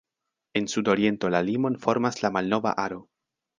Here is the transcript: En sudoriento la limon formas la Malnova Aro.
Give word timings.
En 0.59 0.67
sudoriento 0.73 1.29
la 1.35 1.43
limon 1.51 1.77
formas 1.85 2.19
la 2.25 2.35
Malnova 2.39 2.75
Aro. 2.89 3.01